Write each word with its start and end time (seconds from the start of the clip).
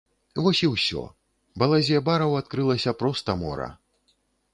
Вось 0.43 0.59
і 0.67 0.69
ўсё, 0.75 1.03
балазе 1.63 1.99
бараў 2.07 2.33
адкрылася 2.39 2.95
проста 3.03 3.37
мора. 3.43 3.69